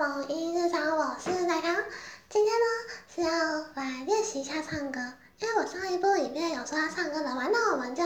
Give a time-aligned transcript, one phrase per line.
[0.00, 1.76] 某音日常，我是奶糖。
[2.30, 4.98] 今天呢是要来练习一下唱歌，
[5.40, 8.02] 因为我上一部里面有说要唱歌的嘛，那我们就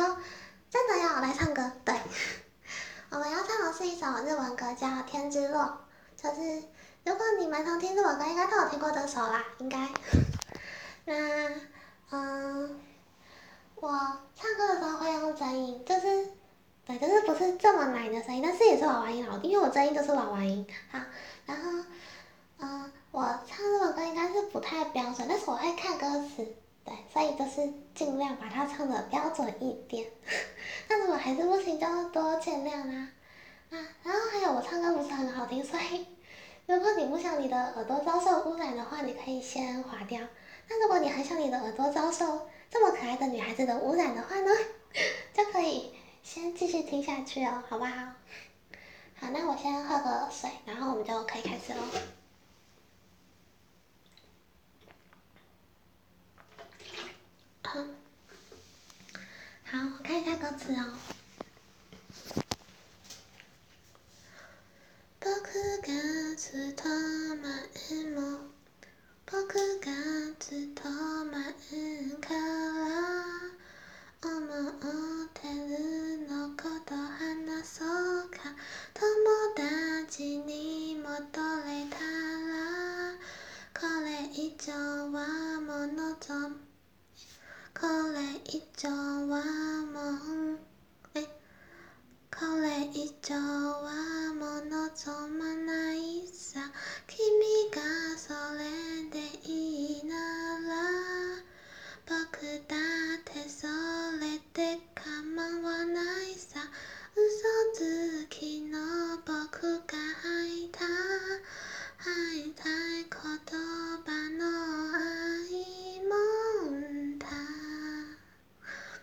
[0.70, 1.70] 真的要来唱歌。
[1.84, 1.94] 对，
[3.10, 5.84] 我们要唱的是一首日文歌，叫《天之落》，
[6.20, 6.62] 就是
[7.04, 9.78] 如果你们都听日文歌应该都有听过这首啦，应该。
[11.04, 11.14] 那
[12.10, 12.80] 嗯，
[13.76, 13.90] 我
[14.34, 16.34] 唱歌的时候会用真音，就是。
[17.36, 20.98] 是这么难的声音，但是也是娃娃音啊，因为我声音就是娃娃音好，
[21.46, 21.62] 然后，
[22.60, 26.46] 嗯，我唱这首歌应该是不太标准，但是我会看歌词，
[26.84, 30.06] 对，所以就是尽量把它唱的标准一点。
[30.88, 33.10] 那如果还是不行，就多见谅啊。
[33.70, 36.06] 啊，然后还有我唱歌不是很好听，所以
[36.66, 40.20] 如果你不想你的耳朵遭受污染的话，你可以先划掉。
[40.68, 44.50] 那如果你很想你的耳朵遭受这么可爱的女孩子的污染的话呢，
[45.34, 45.92] 就可以。
[46.34, 47.92] 先继续听下去哦，好不好？
[49.14, 51.80] 好，那我先喝个水，然后我们就可以开始喽。
[57.62, 57.86] 好，
[59.78, 60.98] 我看一下歌词哦。
[88.54, 88.88] 一丁
[89.30, 89.63] は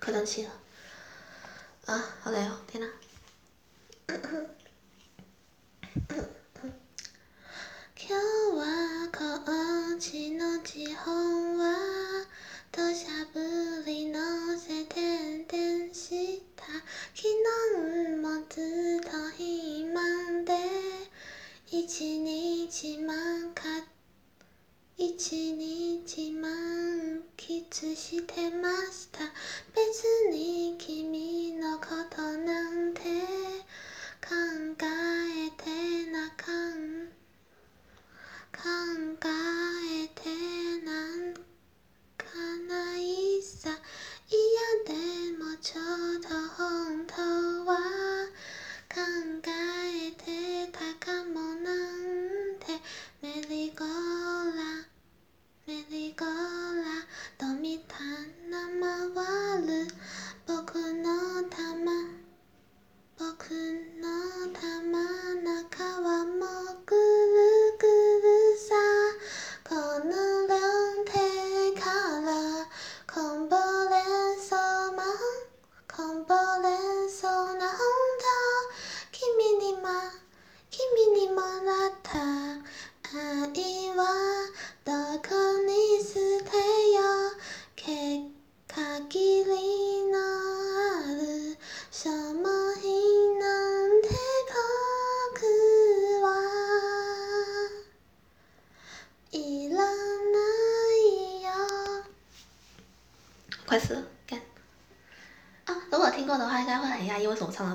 [0.01, 0.51] 可担心了，
[1.94, 2.91] 啊，好累哦，天哪！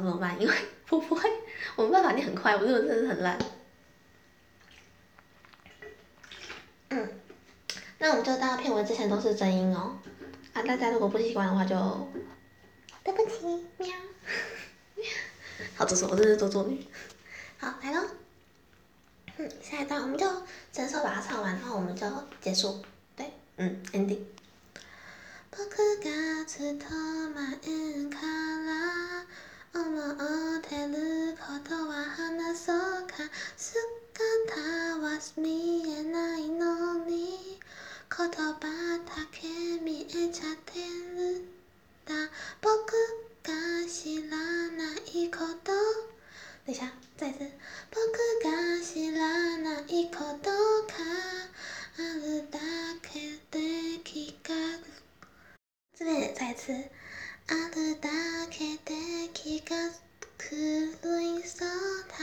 [0.06, 0.40] 怎么办？
[0.40, 0.54] 因为
[0.90, 1.28] 我不会，
[1.74, 3.36] 我没办法，你很快，我这个真的很烂。
[6.90, 7.12] 嗯，
[7.98, 9.98] 那我们就到片尾之前都是真音哦。
[10.52, 11.76] 啊，大家如果不习惯的话，就
[13.02, 13.46] 对不起，
[13.78, 13.96] 喵。
[15.74, 16.70] 好，做作，我真是做作。
[17.58, 18.06] 好，来喽。
[19.38, 20.24] 嗯，下一段我们就
[20.72, 22.06] 整首把它唱完然后我们就
[22.40, 22.80] 结束。
[23.16, 24.20] 对，嗯，ending。
[29.78, 33.16] 思ってることは話そうか
[33.58, 33.76] 姿
[35.02, 37.20] は見えないのに言
[38.16, 38.58] 葉だ
[39.30, 40.80] け見えちゃって
[41.14, 41.44] るん
[42.06, 42.14] だ
[42.62, 42.92] 僕
[43.42, 43.52] が
[43.86, 45.72] 知らないこと
[46.66, 46.86] 等一下，
[47.16, 47.48] 再次。
[47.92, 50.52] 僕が知らないことが
[51.96, 52.58] あるだ
[53.02, 54.52] けで気が。
[55.94, 56.72] 这边再次。
[57.48, 58.08] あるだ
[58.50, 59.76] けで気が
[60.36, 60.56] 狂
[61.20, 61.68] いそう
[62.08, 62.18] だ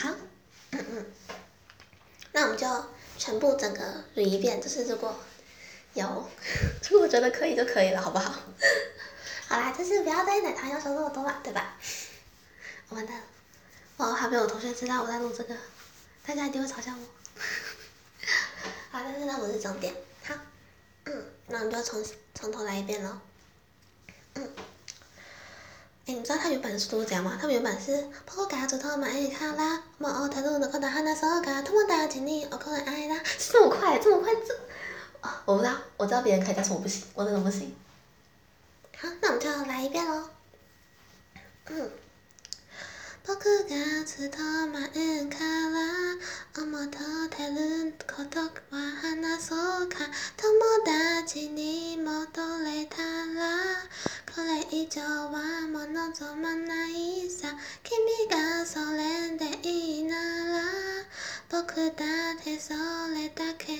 [0.02, 0.10] 好，
[0.72, 1.06] 嗯嗯，
[2.32, 2.66] 那我们就
[3.20, 5.16] 全部整个捋一遍，就是如果
[5.94, 6.28] 有，
[6.90, 8.34] 如果觉得可以就可以了，好不好？
[9.48, 11.78] 好啦，就是不要对奶糖要求那么多嘛，对吧？
[12.90, 13.22] 完蛋，
[13.98, 15.56] 我还没有同学知道我在录这个，
[16.26, 17.40] 大家一定会嘲笑我。
[18.92, 20.34] 好，但是呢，我是重点，好。
[21.50, 22.04] 那我们就要从
[22.36, 23.02] 从头来一遍
[24.34, 24.44] 嗯。
[26.06, 27.36] 哎，你知道他原本的速度怎样吗？
[27.40, 28.68] 他们原本是这么快，
[33.98, 34.54] 这么快，这
[35.22, 37.76] 啊，我不知道，我知道别人可以，但是我不行，我真的不行。
[38.98, 40.30] 好，那我们就来一遍喽。
[47.94, 48.40] こと
[48.76, 49.96] は話そうか
[50.36, 52.10] 友達に戻
[52.66, 53.62] れたら
[54.26, 55.32] これ以上は
[55.72, 57.48] もう望まないさ
[57.84, 60.64] 君がそれでいいなら
[61.50, 63.72] 僕だってそれだけ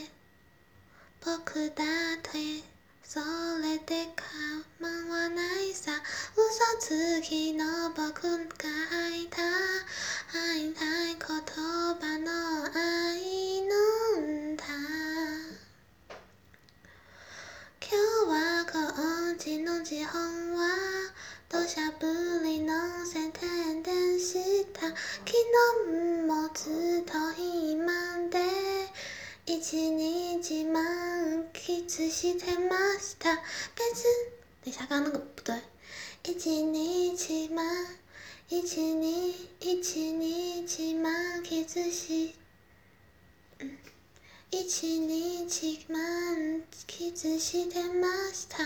[1.26, 2.64] 僕だって
[3.04, 3.20] そ
[3.62, 5.92] れで構わないさ
[6.34, 8.70] 嘘つきの僕が
[9.12, 9.37] 入た
[32.00, 33.28] スしてました
[33.74, 34.06] 別
[34.64, 35.56] で下がるのが不对
[36.26, 37.64] 一日ま
[38.48, 41.12] 一日一日満
[41.44, 42.36] 喫し、
[43.60, 43.80] うん、
[44.52, 48.58] 一日満喫してました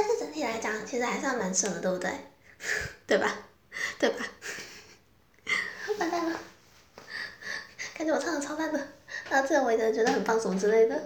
[0.00, 2.08] 但是整体来讲，其实还算蛮顺的，对不对？
[3.04, 3.34] 对吧？
[3.98, 4.24] 对吧？
[5.98, 6.38] 完蛋了，
[7.98, 8.78] 感觉我唱的超赞的，
[9.28, 11.02] 然后这我也觉得很放松之类的。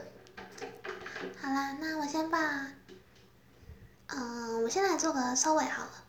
[1.40, 2.66] 好啦，那我先把，
[4.08, 6.04] 嗯，我先来做个收尾好了。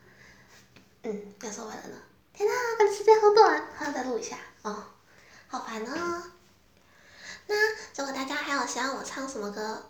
[1.04, 1.98] 嗯，要收尾了呢。
[2.34, 4.88] 天呐，感觉时间好短，还要再录一下哦，
[5.48, 6.32] 好烦哦。
[7.48, 7.56] 那
[7.96, 9.90] 如果大家还有想让我唱什么歌？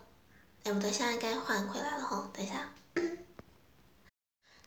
[0.62, 2.30] 哎，不对，现在该换回来了哈。
[2.32, 2.54] 等一下。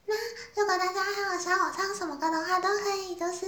[0.08, 0.16] 那
[0.56, 3.46] 如果大家还有想我唱什么歌的话，都可以，就是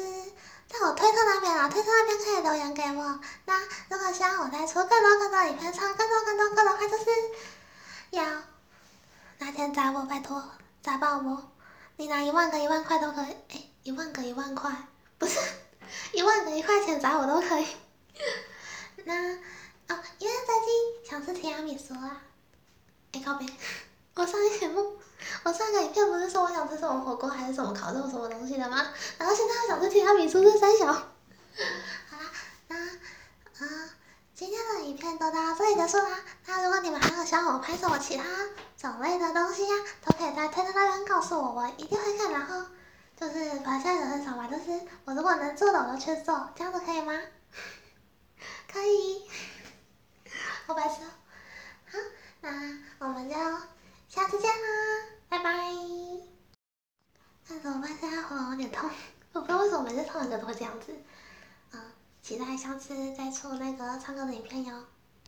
[0.67, 3.19] 在我推特那边啊，推特那边可以留言给我。
[3.45, 3.53] 那
[3.89, 7.05] 如果希望我再出更多更多影片，唱更多更多歌的话，就是
[8.11, 8.25] 要
[9.39, 10.51] 拿钱砸我，拜托
[10.83, 11.49] 砸爆我！
[11.95, 14.69] 你拿一万个一万块都可以，哎，一万个一万块
[15.17, 15.39] 不是
[16.11, 17.67] 一万个一块钱砸我都可以。
[19.05, 20.55] 那哦，因为最
[21.07, 22.21] 近想吃提拉米苏啦，
[23.13, 23.47] 哎，告别。
[24.19, 24.85] 我上一节目，
[25.45, 28.85] 我上个影片不是说我想吃什么火锅还是什么烤肉什么东西的吗？
[29.17, 32.27] 然后现在又想吃提拉米苏林三小，好啦，
[32.67, 33.89] 那啊，
[34.35, 36.09] 今天的影片就到这里结束啦。
[36.47, 38.23] 那如果你们还有想我拍什么其他
[38.77, 39.73] 种类的东西呀，
[40.03, 42.29] 都可以在推特那边告诉我，我一定会看。
[42.29, 42.65] 然后
[43.17, 47.17] 就是反正现在人很少嘛，就是我如果能做的我就去做，这样子可以吗？
[48.69, 49.23] 可以，
[50.67, 50.95] 我白痴。
[51.89, 51.97] 好，
[52.41, 53.35] 那我们就。
[54.09, 55.53] 下次见啦，拜拜。
[57.47, 57.91] 那怎么办？
[57.95, 58.89] 现在喉咙有点痛，
[59.33, 60.91] 我不知道为什么每次唱歌都会这样子。
[61.73, 61.81] 嗯，
[62.19, 64.83] 期待下次再出那个唱歌的影片哟。